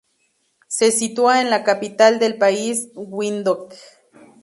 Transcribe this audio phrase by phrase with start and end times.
[0.67, 3.75] Se sitúa en la capital del país, Windhoek.